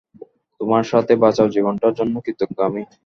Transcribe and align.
তোমার 0.61 0.83
সাথে 0.91 1.13
বাঁচা 1.23 1.43
জীবনটার 1.55 1.93
জন্য 1.99 2.15
কৃতজ্ঞ 2.25 2.57
আমি। 2.67 2.81